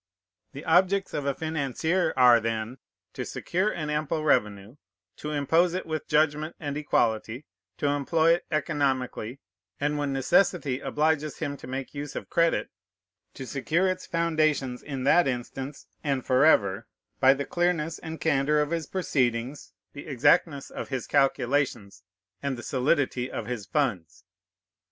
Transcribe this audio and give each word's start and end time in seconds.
The 0.53 0.65
objects 0.65 1.13
of 1.13 1.27
a 1.27 1.35
financier 1.35 2.11
are, 2.17 2.39
then, 2.39 2.79
to 3.13 3.23
secure 3.23 3.69
an 3.71 3.91
ample 3.91 4.23
revenue; 4.23 4.77
to 5.17 5.29
impose 5.29 5.75
it 5.75 5.85
with 5.85 6.07
judgment 6.07 6.55
and 6.59 6.75
equality; 6.75 7.45
to 7.77 7.85
employ 7.85 8.31
it 8.33 8.45
economically; 8.49 9.41
and 9.79 9.99
when 9.99 10.11
necessity 10.11 10.79
obliges 10.79 11.37
him 11.37 11.55
to 11.57 11.67
make 11.67 11.93
use 11.93 12.15
of 12.15 12.31
credit, 12.31 12.71
to 13.35 13.45
secure 13.45 13.87
its 13.87 14.07
foundations 14.07 14.81
in 14.81 15.03
that 15.03 15.27
instance, 15.27 15.85
and 16.03 16.25
forever, 16.25 16.87
by 17.19 17.35
the 17.35 17.45
clearness 17.45 17.99
and 17.99 18.19
candor 18.19 18.59
of 18.59 18.71
his 18.71 18.87
proceedings, 18.87 19.71
the 19.93 20.07
exactness 20.07 20.71
of 20.71 20.89
his 20.89 21.05
calculations, 21.05 22.01
and 22.41 22.57
the 22.57 22.63
solidity 22.63 23.29
of 23.29 23.45
his 23.45 23.67
funds. 23.67 24.23